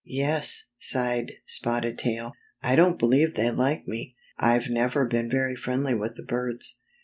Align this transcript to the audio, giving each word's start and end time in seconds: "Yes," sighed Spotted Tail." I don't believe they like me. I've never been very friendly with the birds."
"Yes," 0.03 0.71
sighed 0.79 1.33
Spotted 1.45 1.99
Tail." 1.99 2.31
I 2.63 2.73
don't 2.75 2.97
believe 2.97 3.35
they 3.35 3.51
like 3.51 3.87
me. 3.87 4.15
I've 4.35 4.67
never 4.67 5.05
been 5.05 5.29
very 5.29 5.55
friendly 5.55 5.93
with 5.93 6.15
the 6.15 6.23
birds." 6.23 6.79